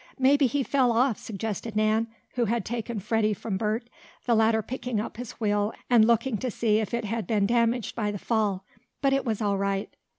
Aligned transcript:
"Maybe 0.17 0.47
he 0.47 0.63
fell 0.63 0.91
off," 0.91 1.19
suggested 1.19 1.75
Nan, 1.75 2.07
who 2.33 2.45
had 2.45 2.65
taken 2.65 2.97
Freddie 2.99 3.35
from 3.35 3.55
Bert, 3.55 3.87
the 4.25 4.33
latter 4.33 4.63
picking 4.63 4.99
up 4.99 5.17
his 5.17 5.33
wheel, 5.33 5.73
and 5.91 6.05
looking 6.07 6.39
to 6.39 6.49
see 6.49 6.79
if 6.79 6.91
it 6.91 7.05
had 7.05 7.27
been 7.27 7.45
damaged 7.45 7.93
by 7.95 8.09
the 8.09 8.17
fall. 8.17 8.65
But 9.03 9.13
it 9.13 9.25
was 9.25 9.43
all 9.43 9.59
right. 9.59 9.95